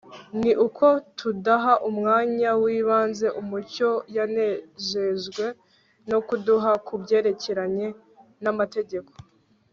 ni 0.39 0.51
uko 0.65 0.85
tudaha 1.17 1.73
umwanya 1.89 2.49
w'ibanze 2.63 3.27
umucyo 3.41 3.89
yanejejwe 4.15 5.45
no 6.09 6.19
kuduha 6.27 6.71
ku 6.85 6.93
byerekeranye 7.01 7.87
n'amategeko 8.45 9.11